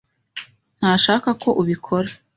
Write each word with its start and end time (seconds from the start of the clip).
ntashaka 0.77 1.29
ko 1.41 1.49
ubikora. 1.61 2.09